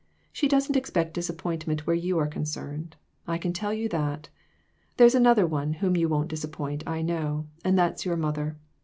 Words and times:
"She 0.33 0.47
doesn't 0.47 0.75
expect 0.75 1.13
disappointment 1.13 1.85
where 1.85 1.95
you 1.95 2.17
are 2.17 2.25
concerned; 2.25 2.95
I 3.27 3.37
can 3.37 3.53
tell 3.53 3.71
you 3.71 3.87
that. 3.89 4.29
There's 4.97 5.13
another 5.13 5.45
one 5.45 5.73
whom 5.73 5.95
you 5.95 6.09
won't 6.09 6.27
disappoint, 6.29 6.81
I 6.87 7.03
know; 7.03 7.45
and 7.63 7.77
that's 7.77 8.03
your 8.03 8.17
mother. 8.17 8.57